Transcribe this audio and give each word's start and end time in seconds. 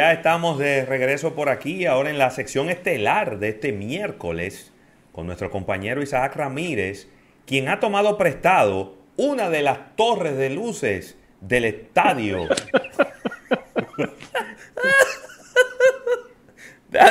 ya 0.00 0.12
estamos 0.14 0.58
de 0.58 0.86
regreso 0.86 1.34
por 1.34 1.50
aquí, 1.50 1.84
ahora 1.84 2.08
en 2.08 2.16
la 2.16 2.30
sección 2.30 2.70
estelar 2.70 3.38
de 3.38 3.50
este 3.50 3.70
miércoles, 3.70 4.72
con 5.12 5.26
nuestro 5.26 5.50
compañero 5.50 6.00
Isaac 6.00 6.36
Ramírez, 6.36 7.06
quien 7.44 7.68
ha 7.68 7.80
tomado 7.80 8.16
prestado 8.16 8.94
una 9.18 9.50
de 9.50 9.60
las 9.60 9.94
torres 9.96 10.38
de 10.38 10.48
luces 10.48 11.18
del 11.42 11.66
estadio. 11.66 12.48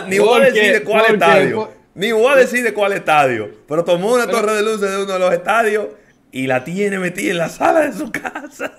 Ni 0.08 0.18
voy 0.18 0.42
a 0.42 0.46
decir 0.46 0.74
de 0.74 0.84
cuál 0.84 1.14
estadio. 1.14 1.72
Ni 1.94 2.12
voy 2.12 2.34
a 2.34 2.38
decir 2.38 2.64
de 2.64 2.74
cuál 2.74 2.94
estadio. 2.94 3.52
Pero 3.68 3.84
tomó 3.84 4.16
una 4.16 4.26
torre 4.26 4.54
de 4.54 4.64
luces 4.64 4.90
de 4.90 5.04
uno 5.04 5.14
de 5.14 5.20
los 5.20 5.32
estadios 5.32 5.90
y 6.32 6.48
la 6.48 6.64
tiene 6.64 7.00
metida 7.00 7.32
en 7.32 7.38
la 7.38 7.50
sala 7.50 7.82
de 7.82 7.94
su 7.94 8.12
casa. 8.12 8.72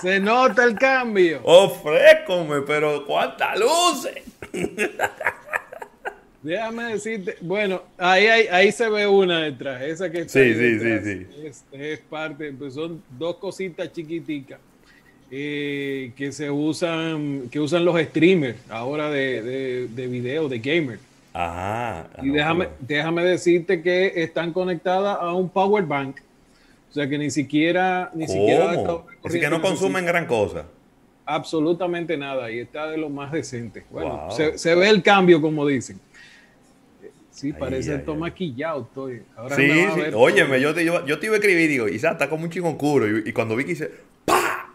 Se, 0.00 0.20
nota 0.20 0.64
el 0.64 0.74
cambio. 0.76 1.40
Ofrécome, 1.42 2.62
pero 2.62 3.04
¿cuántas 3.04 3.58
luces? 3.58 4.22
Déjame 6.42 6.84
decirte, 6.84 7.36
bueno, 7.42 7.82
ahí, 7.98 8.26
ahí, 8.26 8.72
se 8.72 8.88
ve 8.88 9.06
una 9.06 9.42
detrás, 9.42 9.82
esa 9.82 10.10
que 10.10 10.20
está 10.20 10.32
sí, 10.32 10.54
sí, 10.54 10.80
sí, 10.80 10.98
sí. 11.04 11.26
Es, 11.72 11.98
parte, 11.98 12.50
pues 12.52 12.72
son 12.72 13.02
dos 13.18 13.36
cositas 13.36 13.92
chiquiticas 13.92 14.58
eh, 15.30 16.12
que 16.16 16.32
se 16.32 16.50
usan, 16.50 17.50
que 17.50 17.60
usan 17.60 17.84
los 17.84 18.00
streamers 18.00 18.56
ahora 18.70 19.10
de, 19.10 19.42
de, 19.42 19.88
de 19.88 20.06
video, 20.06 20.48
de 20.48 20.60
gamer. 20.60 20.98
Ajá. 21.34 22.08
Y 22.22 22.30
déjame, 22.30 22.68
déjame 22.80 23.22
decirte 23.22 23.82
que 23.82 24.22
están 24.22 24.54
conectadas 24.54 25.18
a 25.20 25.34
un 25.34 25.50
power 25.50 25.84
bank 25.84 26.16
o 26.90 26.92
sea 26.92 27.08
que 27.08 27.16
ni 27.16 27.30
siquiera... 27.30 28.10
Ni 28.14 28.26
siquiera 28.26 28.72
Así 29.24 29.38
que 29.38 29.48
no 29.48 29.62
consumen 29.62 30.04
gran 30.04 30.26
cosa. 30.26 30.66
Absolutamente 31.24 32.16
nada. 32.16 32.50
Y 32.50 32.58
está 32.58 32.88
de 32.88 32.96
lo 32.96 33.08
más 33.08 33.30
decente. 33.30 33.84
Bueno, 33.90 34.28
se, 34.32 34.74
ve 34.74 34.88
el 34.88 35.00
cambio, 35.00 35.40
como 35.40 35.64
dicen. 35.64 36.00
Sí, 37.30 37.52
parece 37.52 37.98
todo 37.98 38.16
maquillado. 38.16 38.82
Estoy. 38.82 39.22
Ahora 39.36 39.54
sí, 39.54 39.70
sí. 39.70 40.00
Óyeme, 40.12 40.60
yo 40.60 40.74
te, 40.74 40.84
yo, 40.84 41.18
te 41.18 41.26
iba 41.26 41.36
a 41.36 41.38
escribir 41.38 41.66
y 41.66 41.68
digo, 41.68 41.88
Isa, 41.88 42.10
está 42.10 42.28
como 42.28 42.44
un 42.44 42.50
chingón 42.50 42.72
oscuro. 42.72 43.06
Y, 43.18 43.32
cuando 43.32 43.54
vi 43.54 43.64
que 43.64 43.72
hice, 43.72 43.90
¡pa! 44.24 44.74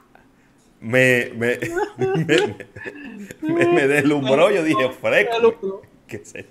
Me, 0.80 1.32
me, 1.36 1.60
me, 3.42 3.66
me, 3.66 3.88
deslumbró. 3.88 4.50
Yo 4.50 4.64
dije, 4.64 4.90
fresco. 5.02 5.82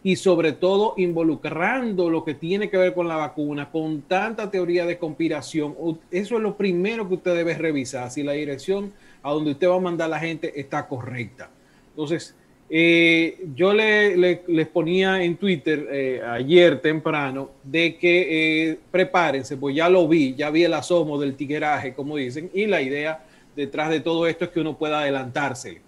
y 0.04 0.16
sobre 0.16 0.52
todo 0.52 0.92
involucrando 0.98 2.10
lo 2.10 2.24
que 2.24 2.34
tiene 2.34 2.68
que 2.68 2.76
ver 2.76 2.92
con 2.92 3.08
la 3.08 3.16
vacuna, 3.16 3.70
con 3.70 4.02
tanta 4.02 4.50
teoría 4.50 4.84
de 4.84 4.98
conspiración, 4.98 5.74
eso 6.10 6.36
es 6.36 6.42
lo 6.42 6.56
primero 6.58 7.08
que 7.08 7.14
usted 7.14 7.34
debe 7.34 7.54
revisar, 7.54 8.10
si 8.10 8.22
la 8.22 8.32
dirección 8.32 8.92
a 9.22 9.32
donde 9.32 9.52
usted 9.52 9.66
va 9.66 9.76
a 9.76 9.80
mandar 9.80 10.06
a 10.06 10.10
la 10.10 10.18
gente 10.18 10.60
está 10.60 10.86
correcta. 10.86 11.50
Entonces, 11.88 12.36
eh, 12.68 13.46
yo 13.54 13.72
le, 13.72 14.42
les 14.46 14.68
ponía 14.68 15.22
en 15.22 15.36
Twitter 15.36 15.88
eh, 15.90 16.20
ayer 16.22 16.80
temprano 16.80 17.52
de 17.62 17.96
que 17.96 18.72
eh, 18.72 18.78
prepárense, 18.90 19.56
pues 19.56 19.74
ya 19.74 19.88
lo 19.88 20.06
vi, 20.06 20.34
ya 20.34 20.50
vi 20.50 20.64
el 20.64 20.74
asomo 20.74 21.18
del 21.18 21.34
tigueraje, 21.34 21.94
como 21.94 22.16
dicen, 22.16 22.50
y 22.52 22.66
la 22.66 22.82
idea 22.82 23.24
detrás 23.56 23.88
de 23.88 24.00
todo 24.00 24.26
esto 24.26 24.44
es 24.44 24.50
que 24.50 24.60
uno 24.60 24.76
pueda 24.76 25.00
adelantarse. 25.00 25.80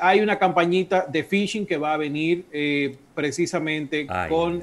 hay 0.00 0.20
una 0.20 0.38
campañita 0.38 1.06
de 1.06 1.22
phishing 1.22 1.66
que 1.66 1.76
va 1.76 1.94
a 1.94 1.96
venir 1.96 2.46
precisamente 3.20 4.06
con, 4.30 4.62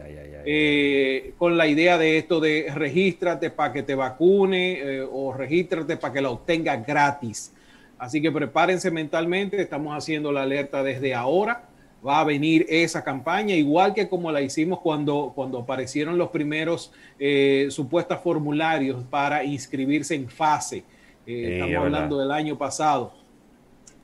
con 1.38 1.58
la 1.58 1.68
idea 1.68 2.00
de 2.00 2.18
esto 2.18 2.40
de 2.40 2.72
regístrate 2.74 3.52
para 3.52 3.72
que 3.72 3.84
te 3.84 3.94
vacune 3.94 5.02
o 5.12 5.32
regístrate 5.32 5.96
para 5.96 6.12
que 6.12 6.22
la 6.22 6.32
obtenga 6.32 6.76
gratis. 6.78 7.54
Así 8.00 8.20
que 8.20 8.32
prepárense 8.32 8.90
mentalmente, 8.90 9.62
estamos 9.62 9.96
haciendo 9.96 10.32
la 10.32 10.42
alerta 10.42 10.82
desde 10.82 11.14
ahora. 11.14 11.66
Va 12.06 12.20
a 12.20 12.24
venir 12.24 12.66
esa 12.68 13.04
campaña, 13.04 13.54
igual 13.54 13.94
que 13.94 14.08
como 14.08 14.32
la 14.32 14.42
hicimos 14.42 14.80
cuando, 14.80 15.34
cuando 15.36 15.60
aparecieron 15.60 16.18
los 16.18 16.30
primeros 16.30 16.92
eh, 17.20 17.68
supuestos 17.70 18.20
formularios 18.22 19.04
para 19.04 19.44
inscribirse 19.44 20.16
en 20.16 20.30
fase. 20.30 20.84
Eh, 21.28 21.54
estamos 21.54 21.86
hablando 21.86 22.20
del 22.20 22.32
año 22.32 22.58
pasado. 22.58 23.14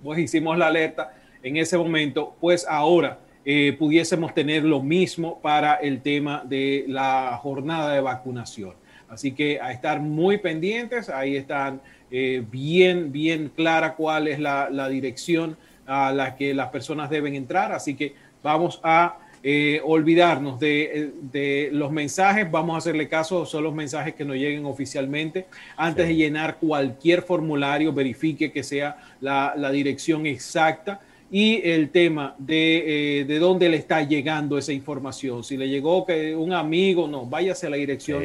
Pues 0.03 0.19
hicimos 0.19 0.57
la 0.57 0.67
alerta 0.67 1.15
en 1.41 1.57
ese 1.57 1.77
momento, 1.77 2.35
pues 2.39 2.67
ahora 2.67 3.19
eh, 3.45 3.75
pudiésemos 3.77 4.33
tener 4.33 4.63
lo 4.63 4.81
mismo 4.81 5.39
para 5.41 5.75
el 5.75 6.01
tema 6.01 6.43
de 6.45 6.85
la 6.87 7.37
jornada 7.41 7.93
de 7.93 8.01
vacunación. 8.01 8.73
Así 9.09 9.33
que 9.33 9.59
a 9.61 9.71
estar 9.71 9.99
muy 9.99 10.37
pendientes, 10.37 11.09
ahí 11.09 11.35
están 11.35 11.81
eh, 12.09 12.43
bien, 12.49 13.11
bien 13.11 13.51
clara 13.55 13.95
cuál 13.95 14.27
es 14.27 14.39
la, 14.39 14.87
dirección 14.89 15.57
a 15.85 16.11
la 16.11 16.35
que 16.35 16.53
las 16.53 16.69
personas 16.69 17.09
deben 17.09 17.35
entrar. 17.35 17.71
Así 17.71 17.95
que 17.95 18.15
vamos 18.41 18.79
a 18.83 19.17
eh, 19.43 19.81
olvidarnos 19.83 20.59
de, 20.59 21.69
los 21.73 21.91
mensajes, 21.91 22.49
vamos 22.49 22.75
a 22.75 22.77
hacerle 22.77 23.07
caso, 23.07 23.45
son 23.45 23.63
los 23.63 23.73
mensajes 23.73 24.15
que 24.15 24.25
nos 24.25 24.35
lleguen 24.35 24.65
oficialmente. 24.65 25.47
Antes 25.75 26.07
de 26.07 26.15
llenar 26.15 26.57
cualquier 26.57 27.23
formulario, 27.23 27.91
verifique 27.91 28.51
que 28.51 28.63
sea 28.63 28.97
la, 29.19 29.71
dirección 29.71 30.25
exacta 30.25 31.01
y 31.35 31.67
el 31.67 31.89
tema 31.89 32.35
de, 32.37 33.21
eh, 33.21 33.25
de, 33.25 33.39
dónde 33.39 33.67
le 33.67 33.77
está 33.77 34.03
llegando 34.03 34.55
esa 34.55 34.71
información. 34.71 35.43
Si 35.43 35.57
le 35.57 35.67
llegó 35.67 36.05
que 36.05 36.35
un 36.35 36.53
amigo, 36.53 37.07
no, 37.07 37.25
váyase 37.25 37.65
a 37.65 37.71
la 37.71 37.77
dirección 37.77 38.23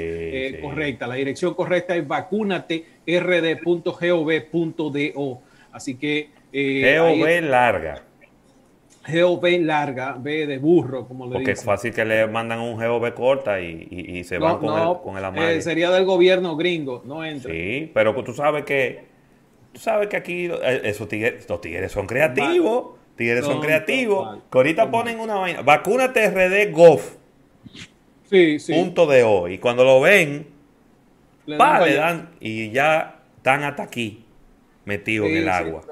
correcta. 0.61 1.07
La 1.07 1.15
dirección 1.15 1.55
correcta 1.55 1.97
es 1.97 2.07
vacúnate 2.07 2.85
rd.gov.do. 3.07 3.89
Así 5.73 5.95
que... 5.95 6.28
Eh, 6.53 6.99
GOV 6.99 7.49
larga. 7.49 8.03
GOV 9.11 9.59
larga, 9.61 10.19
B 10.21 10.47
de 10.47 10.59
burro, 10.59 11.09
como 11.09 11.25
le 11.25 11.33
Porque 11.33 11.53
es 11.53 11.65
fácil 11.65 11.95
que 11.95 12.04
le 12.04 12.27
mandan 12.27 12.61
un 12.61 12.77
GOV 12.77 13.15
corta 13.15 13.59
y, 13.59 14.22
se 14.25 14.37
van 14.37 14.59
con, 14.59 14.78
el, 14.78 14.99
con 14.99 15.16
el 15.16 15.57
eh, 15.57 15.63
sería 15.63 15.91
del 15.91 16.04
gobierno 16.04 16.59
gringo, 16.59 17.03
no 17.07 17.25
entra. 17.25 17.51
Sí, 17.51 17.91
pero 17.95 18.15
tú 18.22 18.34
sabes 18.34 18.65
que 18.65 19.07
tú 19.72 19.81
sabes 19.81 20.09
que 20.09 20.19
aquí 20.19 20.51
eh, 20.51 20.83
esos 20.84 21.09
tigres, 21.09 21.49
los 21.49 21.59
tigres 21.63 21.91
son 21.91 22.07
creativos. 22.07 22.97
Tigres 23.18 23.44
son, 23.44 23.60
creativos. 23.60 24.38
que 24.48 24.59
ahorita 24.59 24.92
ponen 24.92 25.18
una 25.18 25.34
vaina. 25.34 25.62
Vacúnate 25.62 26.30
RD. 26.30 26.72
Sí, 28.30 28.60
sí. 28.60 28.72
Punto 28.72 29.06
de 29.06 29.24
hoy. 29.24 29.54
Y 29.54 29.59
cuando 29.59 29.82
lo 29.82 30.00
ven, 30.00 30.47
le 31.47 31.56
dan, 31.56 32.30
y 32.38 32.70
ya 32.70 33.22
están 33.36 33.65
hasta 33.65 33.82
aquí 33.82 34.24
metidos 34.84 35.28
en 35.28 35.38
el 35.38 35.48
agua. 35.48 35.82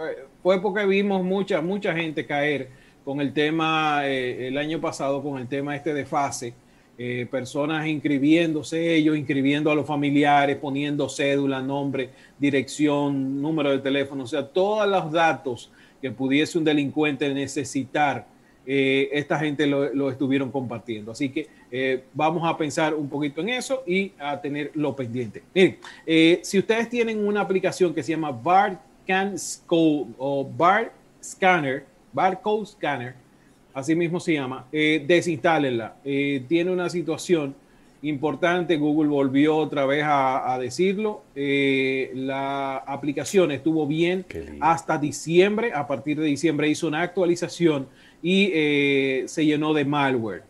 Fue 0.40 0.62
porque 0.62 0.86
vimos 0.86 1.24
mucha, 1.24 1.60
mucha 1.60 1.92
gente 1.94 2.24
caer 2.24 2.68
con 3.04 3.20
el 3.20 3.32
tema 3.32 4.02
eh, 4.04 4.46
el 4.46 4.56
año 4.56 4.80
pasado, 4.80 5.20
con 5.20 5.40
el 5.40 5.48
tema 5.48 5.74
este 5.74 5.92
de 5.92 6.06
fase. 6.06 6.54
Eh, 6.96 7.26
personas 7.28 7.88
inscribiéndose 7.88 8.94
ellos, 8.94 9.18
inscribiendo 9.18 9.68
a 9.72 9.74
los 9.74 9.84
familiares, 9.84 10.56
poniendo 10.58 11.08
cédula, 11.08 11.60
nombre, 11.60 12.10
dirección, 12.38 13.42
número 13.42 13.70
de 13.72 13.80
teléfono, 13.80 14.24
o 14.24 14.26
sea, 14.26 14.46
todos 14.46 14.88
los 14.88 15.12
datos 15.12 15.70
que 16.00 16.10
pudiese 16.10 16.58
un 16.58 16.64
delincuente 16.64 17.32
necesitar, 17.32 18.26
eh, 18.68 19.10
esta 19.12 19.38
gente 19.38 19.64
lo, 19.66 20.10
estuvieron 20.10 20.50
compartiendo. 20.50 21.12
Así 21.12 21.28
que 21.28 21.48
eh, 21.70 22.02
vamos 22.12 22.42
a 22.48 22.56
pensar 22.56 22.94
un 22.94 23.08
poquito 23.08 23.40
en 23.40 23.50
eso 23.50 23.84
y 23.86 24.12
a 24.18 24.40
tenerlo 24.40 24.96
pendiente. 24.96 25.44
Miren, 25.54 25.78
eh, 26.04 26.40
si 26.42 26.58
ustedes 26.58 26.88
tienen 26.88 27.24
una 27.24 27.42
aplicación 27.42 27.94
que 27.94 28.02
se 28.02 28.12
llama 28.12 28.32
Barcode 28.32 30.06
o 30.18 30.44
Bar 30.44 30.92
Scanner, 31.22 31.86
Barcode 32.12 32.66
Scanner, 32.66 33.14
así 33.72 33.94
mismo 33.94 34.18
se 34.18 34.34
llama, 34.34 34.66
desinstálenla. 34.72 35.96
tiene 36.02 36.70
una 36.70 36.88
situación 36.88 37.54
importante, 38.08 38.76
Google 38.76 39.08
volvió 39.08 39.56
otra 39.56 39.86
vez 39.86 40.04
a, 40.06 40.56
decirlo. 40.60 41.22
Eh, 41.34 42.10
la 42.14 42.76
aplicación 42.78 43.50
estuvo 43.50 43.86
bien 43.86 44.24
hasta 44.60 44.98
diciembre. 44.98 45.72
A 45.74 45.86
partir 45.86 46.18
de 46.18 46.26
diciembre 46.26 46.68
hizo 46.68 46.88
una 46.88 47.02
actualización 47.02 47.88
y 48.22 48.50
eh, 48.54 49.24
se 49.26 49.44
llenó 49.44 49.74
de 49.74 49.84
malware. 49.84 50.42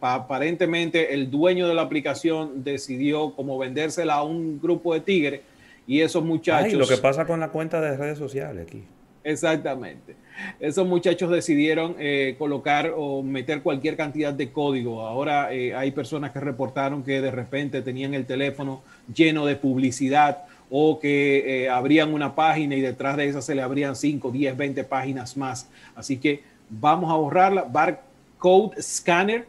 aparentemente 0.00 1.14
el 1.14 1.30
dueño 1.30 1.66
de 1.68 1.74
la 1.74 1.82
aplicación 1.82 2.62
decidió 2.62 3.34
como 3.34 3.58
vendérsela 3.58 4.14
a 4.14 4.22
un 4.22 4.60
grupo 4.60 4.94
de 4.94 5.00
tigres 5.00 5.40
y 5.86 6.00
esos 6.00 6.22
muchachos... 6.22 6.74
lo 6.74 6.86
que 6.86 6.98
pasa 6.98 7.26
con 7.26 7.40
la 7.40 7.48
cuenta 7.48 7.80
de 7.80 7.96
redes 7.96 8.18
sociales 8.18 8.66
aquí. 8.66 8.84
Exactamente. 9.28 10.16
Esos 10.58 10.86
muchachos 10.86 11.30
decidieron 11.30 11.96
eh, 11.98 12.34
colocar 12.38 12.94
o 12.96 13.22
meter 13.22 13.60
cualquier 13.60 13.94
cantidad 13.94 14.32
de 14.32 14.50
código. 14.50 15.02
Ahora 15.02 15.52
eh, 15.52 15.74
hay 15.74 15.90
personas 15.90 16.30
que 16.30 16.40
reportaron 16.40 17.02
que 17.02 17.20
de 17.20 17.30
repente 17.30 17.82
tenían 17.82 18.14
el 18.14 18.24
teléfono 18.24 18.82
lleno 19.14 19.44
de 19.44 19.56
publicidad 19.56 20.44
o 20.70 20.98
que 20.98 21.64
eh, 21.64 21.68
abrían 21.68 22.14
una 22.14 22.34
página 22.34 22.74
y 22.74 22.80
detrás 22.80 23.18
de 23.18 23.28
esa 23.28 23.42
se 23.42 23.54
le 23.54 23.60
abrían 23.60 23.96
5, 23.96 24.30
10, 24.30 24.56
20 24.56 24.84
páginas 24.84 25.36
más. 25.36 25.68
Así 25.94 26.16
que 26.16 26.42
vamos 26.70 27.12
a 27.12 27.16
borrarla. 27.16 27.64
Barcode 27.64 28.80
Scanner, 28.80 29.46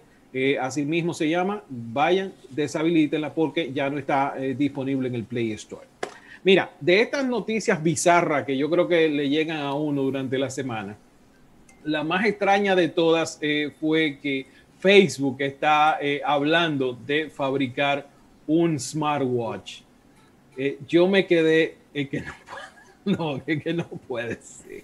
así 0.59 0.83
mismo 0.83 1.13
se 1.13 1.29
llama. 1.29 1.63
Vayan, 1.69 2.33
deshabilítenla 2.49 3.33
porque 3.33 3.71
ya 3.71 3.89
no 3.89 3.97
está 3.97 4.35
disponible 4.57 5.07
en 5.07 5.15
el 5.15 5.23
Play 5.23 5.53
Store. 5.53 5.98
Mira, 6.43 6.71
de 6.79 7.01
estas 7.01 7.25
noticias 7.25 7.81
bizarras 7.83 8.45
que 8.45 8.57
yo 8.57 8.69
creo 8.69 8.87
que 8.87 9.09
le 9.09 9.29
llegan 9.29 9.57
a 9.57 9.73
uno 9.73 10.01
durante 10.03 10.37
la 10.37 10.49
semana, 10.49 10.97
la 11.83 12.03
más 12.03 12.25
extraña 12.25 12.75
de 12.75 12.89
todas 12.89 13.37
eh, 13.41 13.71
fue 13.79 14.19
que 14.21 14.45
Facebook 14.79 15.37
está 15.41 15.97
eh, 16.01 16.21
hablando 16.25 16.93
de 16.93 17.29
fabricar 17.29 18.07
un 18.47 18.79
smartwatch. 18.79 19.81
Eh, 20.57 20.79
yo 20.87 21.07
me 21.07 21.25
quedé 21.25 21.77
que 21.93 22.23
no, 23.05 23.35
no, 23.35 23.45
que 23.45 23.73
no 23.73 23.87
puede 23.87 24.41
ser. 24.41 24.83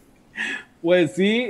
Pues 0.86 1.14
sí, 1.14 1.48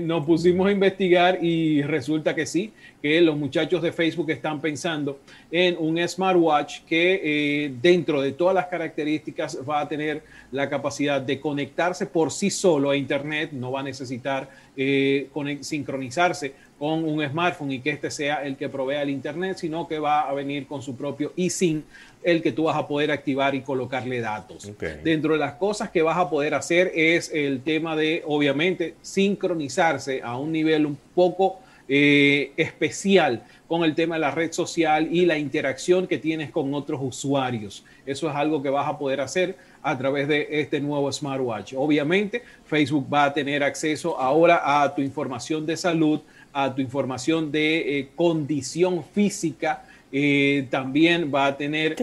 nos 0.00 0.26
pusimos 0.26 0.66
a 0.66 0.72
investigar 0.72 1.38
y 1.40 1.80
resulta 1.82 2.34
que 2.34 2.44
sí, 2.44 2.72
que 3.00 3.20
los 3.20 3.36
muchachos 3.36 3.80
de 3.80 3.92
Facebook 3.92 4.28
están 4.32 4.60
pensando 4.60 5.20
en 5.48 5.76
un 5.78 5.96
smartwatch 6.08 6.80
que 6.80 7.20
eh, 7.22 7.74
dentro 7.80 8.20
de 8.20 8.32
todas 8.32 8.52
las 8.52 8.66
características 8.66 9.60
va 9.60 9.78
a 9.78 9.88
tener 9.88 10.24
la 10.50 10.68
capacidad 10.68 11.20
de 11.20 11.38
conectarse 11.38 12.06
por 12.06 12.32
sí 12.32 12.50
solo 12.50 12.90
a 12.90 12.96
Internet, 12.96 13.52
no 13.52 13.70
va 13.70 13.78
a 13.78 13.84
necesitar 13.84 14.50
eh, 14.76 15.28
sincronizarse 15.60 16.54
con 16.78 17.04
un 17.04 17.26
smartphone 17.26 17.72
y 17.72 17.80
que 17.80 17.90
este 17.90 18.10
sea 18.10 18.44
el 18.44 18.56
que 18.56 18.68
provea 18.68 19.02
el 19.02 19.10
Internet, 19.10 19.58
sino 19.58 19.86
que 19.86 19.98
va 19.98 20.22
a 20.22 20.34
venir 20.34 20.66
con 20.66 20.82
su 20.82 20.96
propio 20.96 21.32
eSIM, 21.36 21.82
el 22.22 22.42
que 22.42 22.52
tú 22.52 22.64
vas 22.64 22.76
a 22.76 22.88
poder 22.88 23.10
activar 23.10 23.54
y 23.54 23.60
colocarle 23.60 24.20
datos. 24.20 24.70
Dentro 25.02 25.34
de 25.34 25.38
las 25.38 25.54
cosas 25.54 25.90
que 25.90 26.02
vas 26.02 26.16
a 26.16 26.28
poder 26.28 26.54
hacer 26.54 26.90
es 26.94 27.30
el 27.32 27.62
tema 27.62 27.96
de, 27.96 28.22
obviamente, 28.26 28.94
sincronizarse 29.02 30.22
a 30.22 30.36
un 30.36 30.52
nivel 30.52 30.86
un 30.86 30.98
poco 31.14 31.60
eh, 31.86 32.52
especial 32.56 33.44
con 33.68 33.84
el 33.84 33.94
tema 33.94 34.14
de 34.14 34.22
la 34.22 34.30
red 34.30 34.52
social 34.52 35.06
y 35.10 35.26
la 35.26 35.36
interacción 35.36 36.06
que 36.06 36.16
tienes 36.16 36.50
con 36.50 36.72
otros 36.72 36.98
usuarios. 37.02 37.84
Eso 38.06 38.28
es 38.30 38.34
algo 38.34 38.62
que 38.62 38.70
vas 38.70 38.88
a 38.88 38.98
poder 38.98 39.20
hacer 39.20 39.56
a 39.82 39.96
través 39.98 40.26
de 40.26 40.48
este 40.50 40.80
nuevo 40.80 41.12
smartwatch. 41.12 41.74
Obviamente, 41.76 42.42
Facebook 42.64 43.06
va 43.12 43.24
a 43.24 43.34
tener 43.34 43.62
acceso 43.62 44.18
ahora 44.18 44.82
a 44.82 44.94
tu 44.94 45.02
información 45.02 45.66
de 45.66 45.76
salud, 45.76 46.20
a 46.54 46.74
tu 46.74 46.80
información 46.80 47.50
de 47.52 47.98
eh, 47.98 48.08
condición 48.14 49.04
física. 49.04 49.84
Eh, 50.12 50.68
también 50.70 51.30
va 51.34 51.46
a 51.46 51.56
tener 51.56 51.96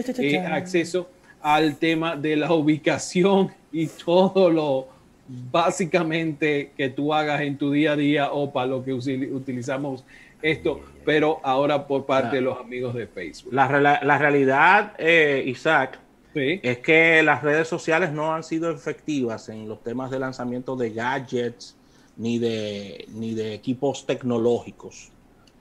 acceso 0.52 1.08
al 1.40 1.76
tema 1.76 2.14
de 2.14 2.36
la 2.36 2.52
ubicación 2.52 3.50
y 3.72 3.86
todo 3.86 4.50
lo, 4.50 4.88
básicamente 5.50 6.72
que 6.76 6.90
tú 6.90 7.14
hagas 7.14 7.40
en 7.40 7.56
tu 7.56 7.72
día 7.72 7.92
a 7.92 7.96
día 7.96 8.32
o 8.32 8.52
para 8.52 8.66
lo 8.66 8.84
que 8.84 8.92
utilizamos 8.92 10.04
esto, 10.42 10.80
pero 11.06 11.40
ahora 11.42 11.86
por 11.86 12.04
parte 12.04 12.36
de 12.36 12.42
los 12.42 12.60
amigos 12.60 12.94
de 12.94 13.06
Facebook. 13.06 13.54
La, 13.54 13.66
realidad, 14.18 14.92
eh, 14.98 15.42
Isaac, 15.46 15.98
es 16.34 16.78
que 16.78 17.22
las 17.22 17.42
redes 17.42 17.68
sociales 17.68 18.12
no 18.12 18.34
han 18.34 18.42
sido 18.42 18.70
efectivas 18.70 19.48
en 19.48 19.68
los 19.68 19.82
temas 19.82 20.10
de 20.10 20.18
lanzamiento 20.18 20.76
de 20.76 20.90
gadgets 20.90 21.76
ni 22.16 22.38
de, 22.38 23.06
ni 23.08 23.34
de 23.34 23.54
equipos 23.54 24.06
tecnológicos. 24.06 25.10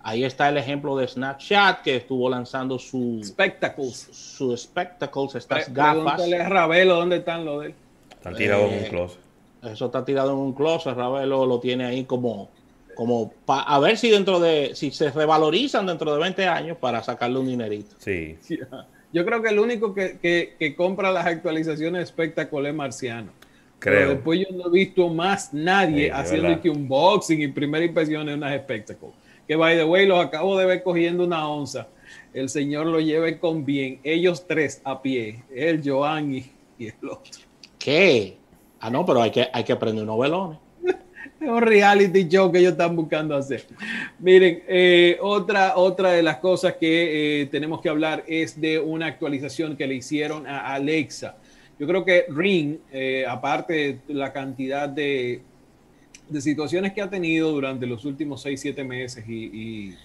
Ahí 0.03 0.23
está 0.23 0.49
el 0.49 0.57
ejemplo 0.57 0.97
de 0.97 1.07
Snapchat 1.07 1.83
que 1.83 1.97
estuvo 1.97 2.29
lanzando 2.29 2.79
su 2.79 3.21
Spectacles. 3.23 4.09
Su 4.11 4.55
Spectacles, 4.57 5.35
estas 5.35 5.71
gafas. 5.71 5.93
Pregúntale 5.93 6.41
a 6.41 6.49
Ravelo 6.49 6.95
dónde 6.95 7.17
están 7.17 7.45
los 7.45 7.61
de 7.61 7.67
él. 7.67 7.75
Están 8.11 8.35
tirados 8.35 8.71
en 8.71 8.77
un 8.79 8.85
eh, 8.85 8.89
closet. 8.89 9.19
Eso 9.63 9.85
está 9.85 10.03
tirado 10.03 10.31
en 10.31 10.37
un 10.37 10.53
closet, 10.53 10.95
Ravelo 10.95 11.45
lo 11.45 11.59
tiene 11.59 11.85
ahí 11.85 12.05
como, 12.05 12.49
como 12.95 13.31
a 13.47 13.79
ver 13.79 13.95
si 13.95 14.09
dentro 14.09 14.39
de, 14.39 14.71
si 14.73 14.89
se 14.89 15.11
revalorizan 15.11 15.85
dentro 15.85 16.11
de 16.13 16.19
20 16.19 16.47
años 16.47 16.77
para 16.77 17.03
sacarle 17.03 17.37
un 17.37 17.47
dinerito. 17.47 17.95
Sí. 17.99 18.37
Yo 19.13 19.25
creo 19.25 19.41
que 19.41 19.49
el 19.49 19.59
único 19.59 19.93
que, 19.93 20.73
compra 20.77 21.11
las 21.11 21.25
actualizaciones 21.25 22.03
espectaculares 22.03 22.71
es 22.71 22.77
Marciano. 22.77 23.31
Creo. 23.81 23.97
Pero 23.97 24.09
después 24.11 24.39
yo 24.39 24.55
no 24.55 24.67
he 24.67 24.71
visto 24.71 25.09
más 25.09 25.51
nadie 25.55 26.11
haciendo 26.11 26.61
que 26.61 26.69
un 26.69 26.87
boxing 26.87 27.41
y 27.41 27.47
primera 27.47 27.83
impresión 27.83 28.29
en 28.29 28.35
unas 28.35 28.53
espectáculos. 28.53 29.15
Que 29.47 29.55
by 29.55 29.75
the 29.75 29.83
way, 29.83 30.05
los 30.05 30.23
acabo 30.23 30.55
de 30.55 30.67
ver 30.67 30.83
cogiendo 30.83 31.23
una 31.23 31.49
onza. 31.49 31.87
El 32.31 32.47
señor 32.47 32.85
lo 32.85 32.99
lleve 32.99 33.39
con 33.39 33.65
bien. 33.65 33.99
Ellos 34.03 34.45
tres 34.47 34.81
a 34.83 35.01
pie. 35.01 35.43
El 35.51 35.81
Joan 35.83 36.35
y, 36.35 36.51
y 36.77 36.89
el 36.89 37.09
otro. 37.09 37.41
¿Qué? 37.79 38.37
Ah, 38.79 38.91
no, 38.91 39.03
pero 39.03 39.19
hay 39.19 39.31
que, 39.31 39.47
hay 39.51 39.63
que 39.63 39.73
aprender 39.73 40.03
unos 40.03 40.19
velones. 40.19 40.59
es 41.41 41.49
un 41.49 41.61
reality 41.61 42.27
show 42.27 42.51
que 42.51 42.59
ellos 42.59 42.73
están 42.73 42.95
buscando 42.95 43.35
hacer. 43.35 43.65
Miren, 44.19 44.61
eh, 44.67 45.17
otra, 45.21 45.75
otra 45.75 46.11
de 46.11 46.21
las 46.21 46.37
cosas 46.37 46.75
que 46.79 47.41
eh, 47.41 47.45
tenemos 47.47 47.81
que 47.81 47.89
hablar 47.89 48.23
es 48.27 48.61
de 48.61 48.77
una 48.77 49.07
actualización 49.07 49.75
que 49.75 49.87
le 49.87 49.95
hicieron 49.95 50.45
a 50.45 50.75
Alexa. 50.75 51.37
Yo 51.81 51.87
creo 51.87 52.05
que 52.05 52.25
Ring, 52.29 52.77
eh, 52.91 53.25
aparte 53.27 54.01
de 54.07 54.13
la 54.13 54.31
cantidad 54.31 54.87
de, 54.87 55.41
de, 56.29 56.39
situaciones 56.39 56.93
que 56.93 57.01
ha 57.01 57.09
tenido 57.09 57.49
durante 57.49 57.87
los 57.87 58.05
últimos 58.05 58.43
6, 58.43 58.61
7 58.61 58.83
meses 58.83 59.25
y, 59.27 59.95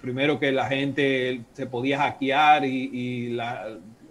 primero 0.00 0.40
que 0.40 0.50
la 0.50 0.66
gente 0.66 1.42
se 1.52 1.66
podía 1.66 2.00
hackear 2.00 2.64
y, 2.64 3.38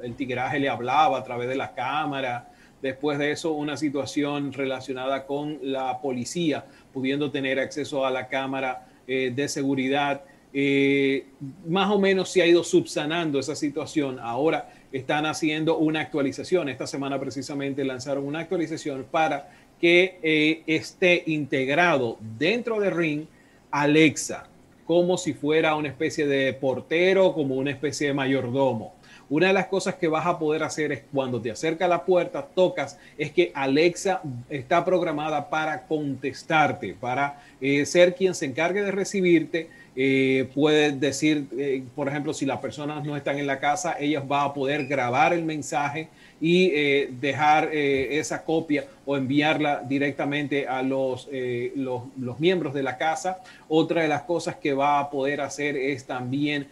el 0.01 0.15
tigreaje 0.15 0.57
le 0.57 0.69
hablaba 0.69 1.17
a 1.17 1.23
través 1.25 1.49
de 1.49 1.57
la 1.57 1.73
cámara 1.73 2.47
Después 2.81 3.19
de 3.19 3.31
eso, 3.31 3.51
una 3.51 3.77
situación 3.77 4.53
relacionada 4.53 5.27
con 5.27 5.59
la 5.61 6.01
policía, 6.01 6.65
pudiendo 6.91 7.29
tener 7.29 7.59
acceso 7.59 8.05
a 8.05 8.09
la 8.09 8.27
cámara 8.27 8.87
eh, 9.07 9.31
de 9.35 9.47
seguridad. 9.47 10.23
Eh, 10.53 11.25
más 11.67 11.89
o 11.89 11.99
menos 11.99 12.29
se 12.29 12.41
ha 12.41 12.45
ido 12.45 12.63
subsanando 12.63 13.39
esa 13.39 13.55
situación. 13.55 14.19
Ahora 14.19 14.73
están 14.91 15.25
haciendo 15.25 15.77
una 15.77 16.01
actualización. 16.01 16.69
Esta 16.69 16.87
semana 16.87 17.19
precisamente 17.19 17.83
lanzaron 17.83 18.25
una 18.25 18.39
actualización 18.39 19.05
para 19.09 19.49
que 19.79 20.19
eh, 20.21 20.63
esté 20.67 21.23
integrado 21.25 22.17
dentro 22.37 22.79
de 22.79 22.89
Ring 22.89 23.25
Alexa, 23.71 24.47
como 24.85 25.17
si 25.17 25.33
fuera 25.33 25.75
una 25.75 25.87
especie 25.87 26.27
de 26.27 26.53
portero, 26.53 27.33
como 27.33 27.55
una 27.55 27.71
especie 27.71 28.07
de 28.07 28.13
mayordomo. 28.13 28.93
Una 29.31 29.47
de 29.47 29.53
las 29.53 29.67
cosas 29.67 29.95
que 29.95 30.09
vas 30.09 30.25
a 30.25 30.37
poder 30.37 30.61
hacer 30.61 30.91
es 30.91 31.03
cuando 31.09 31.41
te 31.41 31.51
acerca 31.51 31.87
la 31.87 32.03
puerta, 32.03 32.45
tocas, 32.53 32.99
es 33.17 33.31
que 33.31 33.51
Alexa 33.55 34.21
está 34.49 34.83
programada 34.83 35.49
para 35.49 35.87
contestarte, 35.87 36.93
para 36.99 37.41
eh, 37.61 37.85
ser 37.85 38.13
quien 38.13 38.35
se 38.35 38.45
encargue 38.45 38.83
de 38.83 38.91
recibirte. 38.91 39.69
Eh, 39.95 40.49
puedes 40.55 40.99
decir, 40.99 41.47
eh, 41.57 41.83
por 41.95 42.07
ejemplo, 42.07 42.33
si 42.33 42.45
las 42.45 42.59
personas 42.59 43.03
no 43.05 43.17
están 43.17 43.37
en 43.37 43.47
la 43.47 43.59
casa, 43.59 43.97
ellas 43.99 44.25
van 44.27 44.45
a 44.45 44.53
poder 44.53 44.87
grabar 44.87 45.33
el 45.33 45.43
mensaje 45.43 46.07
y 46.39 46.71
dejar 47.19 47.69
esa 47.71 48.43
copia 48.43 48.85
o 49.05 49.15
enviarla 49.15 49.83
directamente 49.87 50.67
a 50.67 50.81
los, 50.81 51.29
los, 51.75 52.01
los, 52.17 52.39
miembros 52.39 52.73
de 52.73 52.81
la 52.81 52.97
casa. 52.97 53.43
Otra 53.67 54.01
de 54.01 54.07
las 54.07 54.23
cosas 54.23 54.55
que 54.55 54.73
va 54.73 54.99
a 54.99 55.11
poder 55.11 55.39
hacer 55.39 55.77
es 55.77 56.03
también 56.05 56.65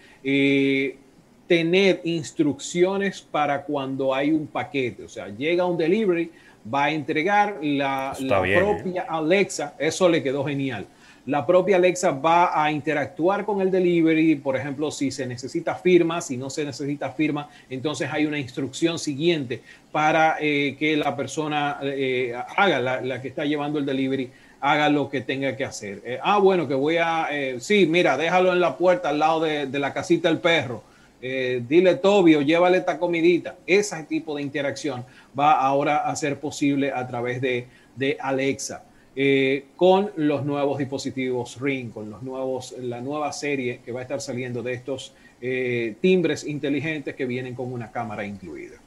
tener 1.50 2.00
instrucciones 2.04 3.22
para 3.22 3.64
cuando 3.64 4.14
hay 4.14 4.32
un 4.32 4.46
paquete. 4.46 5.04
O 5.04 5.10
sea, 5.10 5.30
llega 5.30 5.66
un 5.66 5.78
delivery, 5.78 6.32
va 6.72 6.86
a 6.86 6.92
entregar 6.92 7.58
la, 7.64 8.16
propia 8.56 9.08
Alexa, 9.10 9.74
eso 9.80 10.08
le 10.08 10.22
quedó 10.22 10.46
genial. 10.46 10.86
La 11.26 11.46
propia 11.46 11.76
Alexa 11.76 12.12
va 12.12 12.64
a 12.64 12.72
interactuar 12.72 13.46
con 13.46 13.62
el 13.62 13.70
delivery, 13.70 14.36
por 14.36 14.56
ejemplo, 14.56 14.90
si 14.90 15.12
se 15.12 15.28
necesita 15.28 15.76
firma, 15.76 16.22
si 16.22 16.38
no 16.38 16.50
se 16.50 16.64
necesita 16.64 17.12
firma, 17.12 17.50
entonces 17.70 18.10
hay 18.12 18.26
una 18.26 18.40
instrucción 18.40 18.98
siguiente 18.98 19.62
para 19.92 20.38
eh, 20.40 20.76
que 20.80 20.96
la 20.96 21.16
persona 21.16 21.80
eh, 21.84 22.34
haga, 22.56 23.02
la, 23.02 23.22
que 23.22 23.28
está 23.28 23.46
llevando 23.46 23.80
el 23.80 23.86
delivery, 23.86 24.32
haga 24.62 24.90
lo 24.90 25.10
que 25.10 25.22
tenga 25.22 25.56
que 25.56 25.66
hacer. 25.66 26.02
Eh, 26.06 26.20
ah, 26.22 26.40
bueno, 26.40 26.68
que 26.68 26.74
voy 26.74 26.98
a, 26.98 27.28
sí, 27.60 27.86
mira, 27.86 28.18
déjalo 28.18 28.54
en 28.54 28.60
la 28.60 28.78
puerta 28.78 29.10
al 29.10 29.20
lado 29.20 29.42
de, 29.42 29.68
la 29.80 29.94
casita 29.94 30.30
del 30.30 30.40
perro. 30.40 30.84
dile 31.22 31.96
Tobio, 31.96 32.42
llévale 32.42 32.78
esta 32.78 32.98
comidita. 32.98 33.56
Ese 33.68 34.04
tipo 34.04 34.36
de 34.36 34.42
interacción 34.42 35.06
va 35.38 35.54
ahora 35.60 36.10
a 36.10 36.16
ser 36.16 36.40
posible 36.40 36.92
a 36.92 37.06
través 37.08 37.42
de, 37.42 37.68
de 37.96 38.18
Alexa. 38.20 38.84
Eh, 39.16 39.66
con 39.76 40.12
los 40.18 40.46
nuevos 40.46 40.78
dispositivos 40.78 41.60
Ring, 41.60 41.92
con 41.92 42.10
los 42.10 42.22
nuevos, 42.22 42.76
la 42.80 43.02
nueva 43.02 43.32
serie 43.34 43.82
que 43.84 43.92
va 43.92 44.02
a 44.02 44.04
estar 44.04 44.22
saliendo 44.22 44.62
de 44.62 44.74
estos 44.74 45.14
eh, 45.42 45.96
timbres 46.00 46.46
inteligentes 46.46 47.16
que 47.16 47.26
vienen 47.26 47.56
con 47.56 47.72
una 47.74 47.92
cámara 47.92 48.26
incluida. 48.26 48.78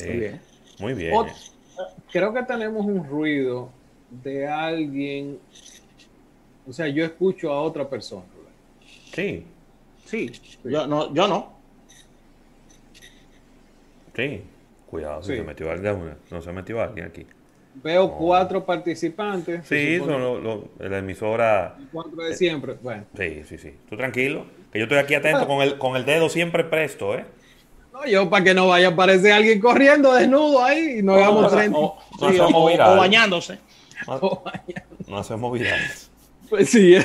muy 0.00 0.16
bien. 0.16 0.40
Muy 0.80 0.94
bien. 0.94 1.14
creo 2.10 2.32
que 2.32 2.42
tenemos 2.42 2.84
un 2.84 3.06
ruido 3.06 3.70
de 4.22 4.46
alguien. 4.46 5.38
O 6.66 6.72
sea, 6.72 6.88
yo 6.88 7.04
escucho 7.04 7.52
a 7.52 7.60
otra 7.60 7.88
persona. 7.88 8.24
Sí, 9.12 9.44
sí. 10.06 10.32
Yo 10.64 10.86
no. 10.86 11.14
Yo 11.14 11.28
no. 11.28 11.52
Sí. 14.16 14.42
Cuidado, 14.90 15.22
si 15.22 15.36
se 15.36 15.42
metió 15.42 15.70
alguien. 15.70 16.16
No 16.30 16.42
se 16.42 16.52
metió 16.52 16.80
alguien 16.80 17.06
aquí. 17.06 17.26
Veo 17.82 18.12
cuatro 18.12 18.64
participantes. 18.64 19.66
Sí, 19.66 19.98
son 19.98 20.68
la 20.78 20.98
emisora. 20.98 21.76
Cuatro 21.92 22.22
de 22.22 22.36
siempre. 22.36 22.76
Bueno. 22.80 23.04
Sí, 23.16 23.42
sí, 23.44 23.58
sí. 23.58 23.74
Tú 23.88 23.96
tranquilo. 23.96 24.46
Que 24.72 24.78
yo 24.78 24.84
estoy 24.84 24.98
aquí 24.98 25.14
atento 25.14 25.46
con 25.46 25.62
el, 25.62 25.78
con 25.78 25.96
el 25.96 26.04
dedo 26.04 26.28
siempre 26.28 26.64
presto, 26.64 27.14
¿eh? 27.14 27.24
No, 27.92 28.04
yo 28.06 28.28
para 28.28 28.44
que 28.44 28.54
no 28.54 28.68
vaya 28.68 28.88
a 28.88 28.90
aparecer 28.90 29.32
alguien 29.32 29.60
corriendo 29.60 30.12
desnudo 30.14 30.64
ahí 30.64 30.98
y 30.98 31.02
no 31.02 31.14
hagamos 31.14 31.52
frente. 31.52 31.78
O, 31.78 31.96
o, 32.20 32.96
bañándose. 32.96 33.58
No, 35.06 35.18
hacemos 35.18 35.52
virales. 35.52 36.10
Pues 36.48 36.70
sí, 36.70 36.96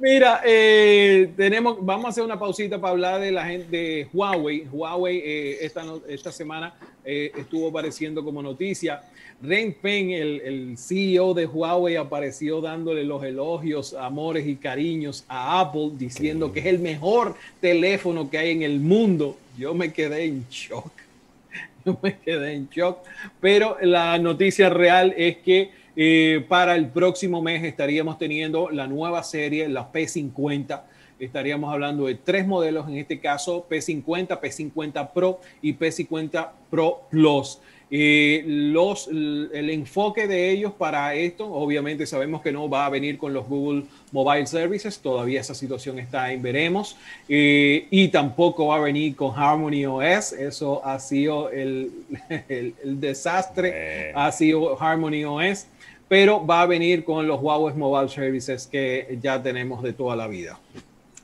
Mira, 0.00 0.42
eh, 0.44 1.32
tenemos, 1.36 1.78
vamos 1.80 2.06
a 2.06 2.08
hacer 2.08 2.24
una 2.24 2.38
pausita 2.38 2.80
para 2.80 2.92
hablar 2.92 3.20
de 3.20 3.32
la 3.32 3.46
gente 3.46 3.76
de 3.76 4.08
Huawei. 4.12 4.66
Huawei 4.70 5.18
eh, 5.18 5.64
esta, 5.64 5.82
esta 6.08 6.30
semana 6.30 6.74
eh, 7.04 7.32
estuvo 7.36 7.68
apareciendo 7.68 8.22
como 8.22 8.42
noticia. 8.42 9.02
Ren 9.46 9.74
Peng, 9.74 10.10
el, 10.10 10.76
CEO 10.78 11.34
de 11.34 11.46
Huawei, 11.46 11.96
apareció 11.96 12.60
dándole 12.60 13.04
los 13.04 13.22
elogios, 13.22 13.94
amores 13.94 14.46
y 14.46 14.56
cariños 14.56 15.24
a 15.28 15.60
Apple, 15.60 15.90
diciendo 15.98 16.52
que 16.52 16.60
es 16.60 16.66
el 16.66 16.78
mejor 16.78 17.34
teléfono 17.60 18.30
que 18.30 18.38
hay 18.38 18.50
en 18.50 18.62
el 18.62 18.80
mundo. 18.80 19.36
Yo 19.58 19.74
me 19.74 19.92
quedé 19.92 20.24
en 20.24 20.46
shock. 20.48 20.90
Yo 21.84 21.98
me 22.02 22.18
quedé 22.18 22.54
en 22.54 22.68
shock. 22.70 22.98
Pero 23.40 23.76
la 23.82 24.18
noticia 24.18 24.70
real 24.70 25.14
es 25.16 25.36
que 25.38 25.70
eh, 25.94 26.44
para 26.48 26.74
el 26.74 26.88
próximo 26.88 27.42
mes 27.42 27.62
estaríamos 27.64 28.18
teniendo 28.18 28.70
la 28.70 28.86
nueva 28.86 29.22
serie, 29.22 29.68
la 29.68 29.92
P50. 29.92 30.82
Estaríamos 31.18 31.72
hablando 31.72 32.06
de 32.06 32.16
tres 32.16 32.46
modelos, 32.46 32.88
en 32.88 32.96
este 32.96 33.20
caso 33.20 33.66
P50, 33.68 34.40
P50 34.40 35.12
Pro 35.12 35.40
y 35.62 35.74
P50 35.74 36.50
Pro 36.70 37.02
Plus. 37.10 37.60
Eh, 37.90 38.42
los, 38.46 39.08
el 39.08 39.70
enfoque 39.70 40.26
de 40.26 40.50
ellos 40.50 40.72
para 40.72 41.14
esto, 41.14 41.46
obviamente 41.46 42.06
sabemos 42.06 42.40
que 42.42 42.50
no 42.50 42.68
va 42.68 42.86
a 42.86 42.90
venir 42.90 43.18
con 43.18 43.32
los 43.32 43.46
Google 43.46 43.84
Mobile 44.10 44.46
Services, 44.46 44.98
todavía 44.98 45.40
esa 45.40 45.54
situación 45.54 45.98
está 45.98 46.32
en 46.32 46.42
veremos, 46.42 46.96
eh, 47.28 47.86
y 47.90 48.08
tampoco 48.08 48.68
va 48.68 48.76
a 48.76 48.80
venir 48.80 49.14
con 49.14 49.38
Harmony 49.38 49.84
OS, 49.86 50.32
eso 50.32 50.84
ha 50.84 50.98
sido 50.98 51.50
el, 51.50 51.92
el, 52.48 52.74
desastre, 53.00 54.12
ha 54.14 54.32
sido 54.32 54.80
Harmony 54.80 55.24
OS, 55.24 55.66
pero 56.08 56.44
va 56.44 56.62
a 56.62 56.66
venir 56.66 57.04
con 57.04 57.26
los 57.26 57.40
Huawei 57.40 57.74
Mobile 57.74 58.08
Services 58.08 58.66
que 58.66 59.18
ya 59.20 59.42
tenemos 59.42 59.82
de 59.82 59.92
toda 59.92 60.16
la 60.16 60.26
vida. 60.26 60.58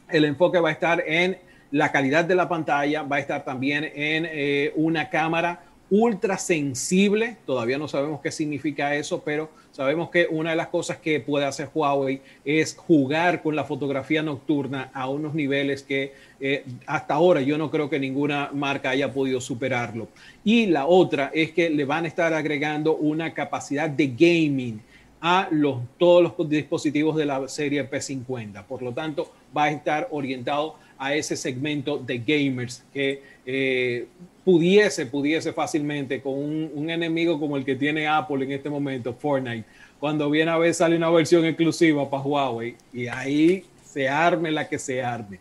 El 0.09 0.25
enfoque 0.25 0.59
va 0.59 0.71
a 0.71 0.73
estar 0.73 1.03
en 1.07 1.39
la 1.71 1.93
calidad 1.93 2.25
de 2.25 2.35
la 2.35 2.49
pantalla, 2.49 3.03
va 3.03 3.17
a 3.17 3.21
estar 3.21 3.45
también 3.45 3.85
en 3.85 4.27
eh, 4.29 4.73
una 4.75 5.09
cámara 5.09 5.61
ultra 5.91 6.39
sensible. 6.39 7.37
Todavía 7.45 7.79
no 7.79 7.89
sabemos 7.89 8.21
qué 8.21 8.31
significa 8.31 8.95
eso, 8.95 9.23
pero 9.23 9.51
sabemos 9.73 10.11
que 10.11 10.27
una 10.31 10.51
de 10.51 10.57
las 10.57 10.69
cosas 10.69 10.99
que 10.99 11.21
puede 11.21 11.45
hacer 11.45 11.69
Huawei 11.75 12.23
es 12.45 12.77
jugar 12.77 13.43
con 13.43 13.57
la 13.57 13.65
fotografía 13.65 14.23
nocturna 14.23 14.91
a 14.95 15.09
unos 15.09 15.35
niveles 15.35 15.83
que 15.83 16.15
eh, 16.41 16.65
hasta 16.87 17.15
ahora 17.15 17.41
yo 17.41 17.59
no 17.59 17.71
creo 17.71 17.91
que 17.91 17.99
ninguna 17.99 18.51
marca 18.53 18.91
haya 18.91 19.13
podido 19.13 19.41
superarlo. 19.41 20.09
Y 20.45 20.67
la 20.67 20.87
otra 20.87 21.31
es 21.35 21.53
que 21.53 21.71
le 21.71 21.85
van 21.85 22.05
a 22.05 22.09
estar 22.09 22.33
agregando 22.33 22.97
una 22.97 23.35
capacidad 23.35 23.91
de 23.91 24.09
gaming 24.09 24.81
a 25.21 25.49
los, 25.51 25.81
todos 25.99 26.23
los 26.23 26.49
dispositivos 26.49 27.17
de 27.17 27.27
la 27.27 27.47
serie 27.49 27.89
P50. 27.89 28.65
Por 28.65 28.83
lo 28.83 28.93
tanto, 28.93 29.31
va 29.57 29.65
a 29.65 29.71
estar 29.71 30.09
orientado 30.11 30.77
a 31.01 31.15
ese 31.15 31.35
segmento 31.35 31.97
de 31.97 32.19
gamers 32.19 32.85
que 32.93 33.23
eh, 33.47 34.07
pudiese, 34.45 35.07
pudiese 35.07 35.51
fácilmente 35.55 36.21
con 36.21 36.35
un, 36.35 36.91
enemigo 36.91 37.41
como 37.41 37.57
el 37.57 37.65
que 37.65 37.75
tiene 37.75 38.07
Apple 38.07 38.45
en 38.45 38.53
este 38.53 38.69
momento, 38.69 39.15
Fortnite, 39.15 39.65
cuando 39.99 40.29
viene 40.29 40.51
a 40.51 40.59
ver 40.59 40.75
sale 40.75 40.97
una 40.97 41.09
versión 41.09 41.47
exclusiva 41.47 42.09
para 42.09 42.23
Huawei 42.23 42.77
y 42.93 43.07
ahí 43.07 43.65
se 43.83 44.11
arme 44.11 44.51
la 44.51 44.69
que 44.69 44.79
se 44.79 45.03
arme. 45.03 45.41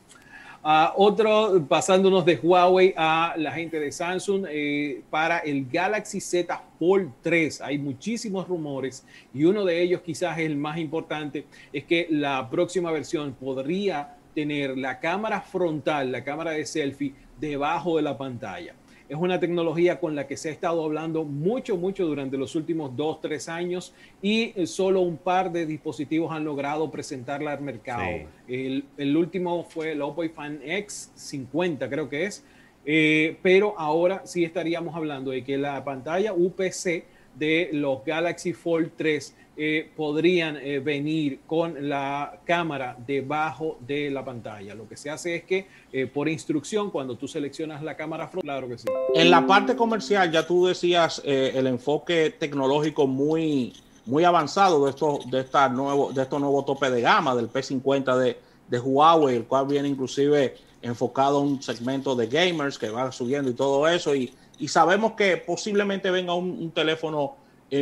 Uh, 0.63 0.91
otro, 0.95 1.65
pasándonos 1.67 2.25
de 2.25 2.35
Huawei 2.35 2.93
a 2.95 3.33
la 3.37 3.51
gente 3.51 3.81
de 3.81 3.91
Samsung, 3.91 4.45
eh, 4.49 5.01
para 5.09 5.39
el 5.39 5.65
Galaxy 5.69 6.21
Z 6.21 6.61
Fold 6.77 7.11
3 7.21 7.61
hay 7.61 7.77
muchísimos 7.77 8.47
rumores 8.47 9.05
y 9.33 9.43
uno 9.43 9.65
de 9.65 9.81
ellos 9.81 10.01
quizás 10.01 10.37
el 10.39 10.55
más 10.55 10.77
importante 10.77 11.45
es 11.73 11.83
que 11.83 12.07
la 12.09 12.49
próxima 12.49 12.91
versión 12.91 13.33
podría 13.33 14.15
tener 14.33 14.77
la 14.77 14.99
cámara 14.99 15.41
frontal, 15.41 16.11
la 16.11 16.23
cámara 16.23 16.51
de 16.51 16.65
selfie 16.65 17.13
debajo 17.39 17.97
de 17.97 18.03
la 18.03 18.17
pantalla. 18.17 18.75
Es 19.09 19.17
una 19.17 19.39
tecnología 19.39 19.99
con 19.99 20.15
la 20.15 20.27
que 20.27 20.37
se 20.37 20.49
ha 20.49 20.51
estado 20.51 20.83
hablando 20.83 21.23
mucho, 21.23 21.77
mucho 21.77 22.05
durante 22.05 22.37
los 22.37 22.55
últimos 22.55 22.95
dos, 22.95 23.19
tres 23.19 23.49
años 23.49 23.91
y 24.21 24.53
solo 24.67 25.01
un 25.01 25.17
par 25.17 25.51
de 25.51 25.65
dispositivos 25.65 26.31
han 26.31 26.45
logrado 26.45 26.91
presentarla 26.91 27.53
al 27.53 27.61
mercado. 27.61 28.03
El, 28.47 29.17
último 29.17 29.63
fue 29.63 29.93
el 29.93 30.01
Oppo 30.03 30.21
Fan 30.29 30.61
X50, 30.61 31.89
creo 31.89 32.07
que 32.07 32.25
es, 32.25 32.45
eh, 32.85 33.37
pero 33.41 33.73
ahora 33.79 34.21
sí 34.25 34.43
estaríamos 34.43 34.95
hablando 34.95 35.31
de 35.31 35.43
que 35.43 35.57
la 35.57 35.83
pantalla 35.83 36.33
UPC 36.33 37.05
de 37.39 37.69
los 37.71 38.03
Galaxy 38.03 38.53
Fold 38.53 38.91
3 38.97 39.35
eh, 39.61 39.89
podrían 39.95 40.57
eh, 40.57 40.79
venir 40.79 41.39
con 41.47 41.89
la 41.89 42.39
cámara 42.45 42.95
debajo 43.05 43.77
de 43.85 44.09
la 44.09 44.23
pantalla. 44.23 44.75
Lo 44.75 44.87
que 44.87 44.95
se 44.95 45.09
hace 45.09 45.35
es 45.35 45.43
que 45.43 45.67
eh, 45.91 46.05
por 46.05 46.29
instrucción, 46.29 46.91
cuando 46.91 47.17
tú 47.17 47.27
seleccionas 47.27 47.81
la 47.81 47.97
cámara 47.97 48.27
frontal, 48.27 48.61
claro 48.61 48.69
que 48.69 48.77
sí. 48.77 48.87
En 49.15 49.31
la 49.31 49.45
parte 49.47 49.75
comercial 49.75 50.31
ya 50.31 50.45
tú 50.45 50.67
decías 50.67 51.21
el 51.25 51.67
enfoque 51.67 52.35
tecnológico 52.37 53.07
muy, 53.07 53.73
muy 54.05 54.23
avanzado 54.23 54.85
de 54.85 54.91
estos, 54.91 55.29
de, 55.29 55.41
esta 55.41 55.67
nuevo, 55.69 56.11
de 56.13 56.21
estos 56.21 56.39
nuevos 56.39 56.65
topes 56.65 56.91
de 56.91 57.01
gama 57.01 57.35
del 57.35 57.51
P50 57.51 58.17
de, 58.17 58.37
de 58.67 58.79
Huawei, 58.79 59.35
el 59.35 59.45
cual 59.45 59.67
viene 59.67 59.87
inclusive 59.87 60.55
enfocado 60.81 61.39
a 61.39 61.41
un 61.41 61.61
segmento 61.61 62.15
de 62.15 62.27
gamers 62.27 62.77
que 62.77 62.89
va 62.89 63.11
subiendo 63.11 63.49
y 63.51 63.53
todo 63.53 63.87
eso. 63.87 64.15
Y, 64.15 64.31
y 64.59 64.67
sabemos 64.67 65.13
que 65.13 65.37
posiblemente 65.37 66.11
venga 66.11 66.33
un, 66.33 66.51
un 66.51 66.71
teléfono 66.71 67.35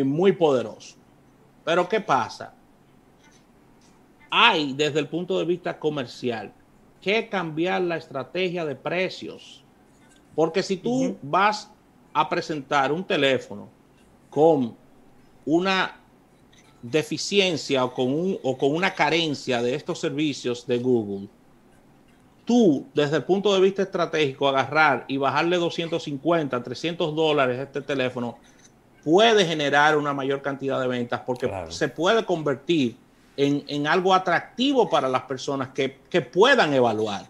muy 0.05 0.33
poderoso. 0.33 0.95
Pero 1.63 1.87
¿qué 1.87 1.99
pasa? 2.01 2.53
Hay, 4.29 4.73
desde 4.73 4.99
el 4.99 5.07
punto 5.07 5.39
de 5.39 5.45
vista 5.45 5.79
comercial, 5.79 6.53
que 7.01 7.29
cambiar 7.29 7.81
la 7.81 7.97
estrategia 7.97 8.65
de 8.65 8.75
precios. 8.75 9.63
Porque 10.35 10.61
si 10.61 10.77
tú 10.77 11.17
vas 11.21 11.71
a 12.13 12.29
presentar 12.29 12.91
un 12.91 13.03
teléfono 13.03 13.69
con 14.29 14.75
una 15.45 15.95
deficiencia 16.81 17.85
o 17.85 17.93
con, 17.93 18.13
un, 18.13 18.39
o 18.43 18.57
con 18.57 18.73
una 18.73 18.93
carencia 18.93 19.61
de 19.61 19.75
estos 19.75 19.99
servicios 19.99 20.67
de 20.67 20.77
Google, 20.79 21.27
tú, 22.47 22.87
desde 22.95 23.17
el 23.17 23.23
punto 23.23 23.53
de 23.53 23.61
vista 23.61 23.83
estratégico, 23.83 24.47
agarrar 24.47 25.05
y 25.07 25.17
bajarle 25.17 25.57
250, 25.57 26.63
300 26.63 27.15
dólares 27.15 27.59
a 27.59 27.63
este 27.63 27.81
teléfono, 27.81 28.39
puede 29.03 29.45
generar 29.45 29.97
una 29.97 30.13
mayor 30.13 30.41
cantidad 30.41 30.79
de 30.81 30.87
ventas 30.87 31.21
porque 31.25 31.51
se 31.69 31.89
puede 31.89 32.25
convertir 32.25 32.95
en, 33.35 33.85
algo 33.85 34.13
atractivo 34.13 34.89
para 34.89 35.07
las 35.07 35.23
personas 35.23 35.69
que, 35.69 36.21
puedan 36.21 36.73
evaluar. 36.73 37.25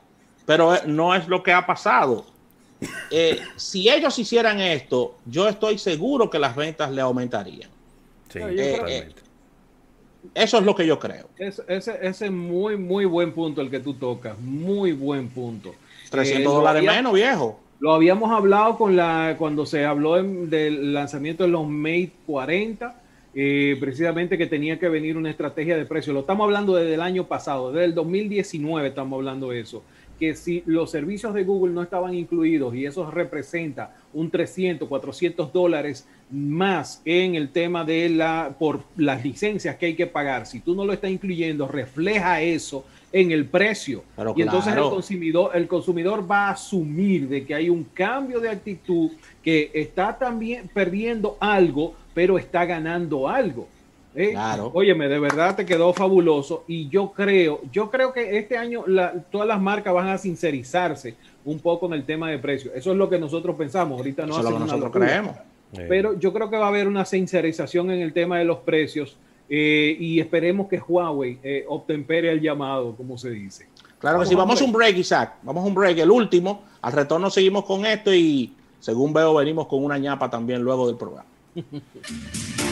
Pero 0.45 0.75
eh, 0.75 0.81
no 0.85 1.13
es 1.13 1.27
lo 1.27 1.43
que 1.43 1.51
ha 1.51 1.65
pasado. 1.65 2.25
eh, 3.11 3.41
si 3.57 3.89
ellos 3.89 4.17
hicieran 4.17 4.61
esto, 4.61 5.17
yo 5.25 5.49
estoy 5.49 5.77
seguro 5.77 6.29
que 6.29 6.39
las 6.39 6.55
ventas 6.55 6.91
le 6.91 7.01
aumentarían. 7.01 7.69
Sí, 8.29 8.39
eh, 8.39 8.81
eh, 8.87 9.09
eso 10.33 10.57
es 10.57 10.63
lo 10.63 10.75
que 10.75 10.85
yo 10.85 10.99
creo. 10.99 11.29
ese, 11.37 11.97
es 12.01 12.31
muy, 12.31 12.77
muy 12.77 13.05
buen 13.05 13.33
punto 13.33 13.61
el 13.61 13.69
que 13.69 13.79
tú 13.79 13.93
tocas. 13.93 14.37
Muy 14.39 14.91
buen 14.91 15.29
punto. 15.29 15.73
300 16.09 16.53
dólares 16.53 16.83
menos, 16.83 17.13
viejo. 17.13 17.59
Lo 17.79 17.93
habíamos 17.93 18.31
hablado 18.31 18.77
con 18.77 18.95
la, 18.95 19.35
cuando 19.37 19.65
se 19.65 19.85
habló 19.85 20.15
del 20.15 20.93
lanzamiento 20.93 21.43
de 21.43 21.49
los 21.49 21.67
Mate 21.67 22.11
40, 22.25 22.95
precisamente 23.79 24.37
que 24.37 24.47
tenía 24.47 24.79
que 24.79 24.89
venir 24.89 25.15
una 25.17 25.29
estrategia 25.29 25.77
de 25.77 25.85
precio. 25.85 26.13
Lo 26.13 26.21
estamos 26.21 26.45
hablando 26.45 26.75
desde 26.75 26.95
el 26.95 27.01
año 27.01 27.27
pasado, 27.27 27.71
desde 27.71 27.85
el 27.85 27.93
2019 27.93 28.87
estamos 28.87 29.17
hablando 29.17 29.49
de 29.49 29.59
eso 29.59 29.83
que 30.19 30.35
si 30.35 30.63
los 30.65 30.91
servicios 30.91 31.33
de 31.33 31.43
Google 31.43 31.73
no 31.73 31.81
estaban 31.81 32.13
incluidos 32.13 32.75
y 32.75 32.85
eso 32.85 33.09
representa 33.11 33.95
un 34.13 34.29
300, 34.29 34.87
400 34.87 35.53
dólares 35.53 36.07
más 36.29 37.01
en 37.05 37.35
el 37.35 37.49
tema 37.49 37.83
de 37.83 38.09
la, 38.09 38.55
por 38.59 38.83
las 38.97 39.23
licencias 39.23 39.75
que 39.77 39.87
hay 39.87 39.95
que 39.95 40.07
pagar, 40.07 40.45
si 40.45 40.59
tú 40.59 40.75
no 40.75 40.85
lo 40.85 40.93
estás 40.93 41.11
incluyendo, 41.11 41.67
refleja 41.67 42.41
eso 42.41 42.85
en 43.11 43.31
el 43.31 43.45
precio. 43.45 44.03
y 44.35 44.41
entonces 44.41 44.73
el 44.73 44.81
consumidor, 44.81 45.51
el 45.55 45.67
consumidor 45.67 46.29
va 46.29 46.47
a 46.47 46.51
asumir 46.51 47.27
de 47.29 47.45
que 47.45 47.55
hay 47.55 47.69
un 47.69 47.85
cambio 47.85 48.39
de 48.39 48.49
actitud, 48.49 49.11
que 49.41 49.71
está 49.73 50.17
también 50.17 50.69
perdiendo 50.73 51.37
algo, 51.39 51.95
pero 52.13 52.37
está 52.37 52.65
ganando 52.65 53.29
algo. 53.29 53.67
¿eh? 54.13 54.31
Claro. 54.31 54.71
Óyeme, 54.73 55.07
de 55.07 55.19
verdad 55.19 55.55
te 55.55 55.65
quedó 55.65 55.93
fabuloso 55.93 56.65
y 56.67 56.89
yo 56.89 57.13
creo, 57.13 57.61
yo 57.71 57.89
creo 57.89 58.11
que 58.11 58.37
este 58.37 58.57
año 58.57 58.83
todas 59.31 59.47
las 59.47 59.61
marcas 59.61 59.93
van 59.93 60.09
a 60.09 60.17
sincerizarse 60.17 61.15
un 61.45 61.59
poco 61.59 61.85
en 61.85 61.93
el 61.93 62.03
tema 62.03 62.29
de 62.29 62.39
precios. 62.39 62.73
Eso 62.75 62.91
es 62.91 62.97
lo 62.97 63.09
que 63.09 63.17
nosotros 63.17 63.55
pensamos. 63.55 63.97
Ahorita 63.97 64.25
no 64.25 64.37
Eso 64.37 64.59
nosotros 64.59 64.91
creemos. 64.91 65.35
Pero 65.71 66.17
yo 66.17 66.33
creo 66.33 66.49
que 66.49 66.57
va 66.57 66.65
a 66.65 66.69
haber 66.69 66.87
una 66.87 67.05
sincerización 67.05 67.91
en 67.91 68.01
el 68.01 68.13
tema 68.13 68.39
de 68.39 68.45
los 68.45 68.59
precios 68.59 69.17
eh, 69.49 69.95
y 69.99 70.19
esperemos 70.19 70.67
que 70.67 70.79
Huawei 70.79 71.39
eh, 71.43 71.65
obtempere 71.67 72.31
el 72.31 72.41
llamado, 72.41 72.95
como 72.95 73.17
se 73.17 73.29
dice. 73.29 73.67
Claro 73.99 74.19
que 74.19 74.25
sí, 74.25 74.35
vamos 74.35 74.61
a 74.61 74.63
un 74.63 74.71
break, 74.71 74.97
Isaac. 74.97 75.35
Vamos 75.43 75.63
a 75.63 75.67
un 75.67 75.73
break, 75.73 75.97
el 75.99 76.11
último. 76.11 76.63
Al 76.81 76.93
retorno 76.93 77.29
seguimos 77.29 77.65
con 77.65 77.85
esto 77.85 78.13
y 78.13 78.53
según 78.79 79.13
veo 79.13 79.33
venimos 79.33 79.67
con 79.67 79.83
una 79.83 79.97
ñapa 79.97 80.29
también 80.29 80.61
luego 80.61 80.87
del 80.87 80.97
programa. 80.97 81.25